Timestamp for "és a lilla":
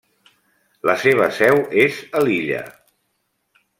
1.83-2.63